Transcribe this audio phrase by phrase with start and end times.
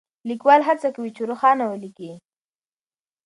[0.29, 2.11] ليکوال هڅه کوي چې روښانه وليکي.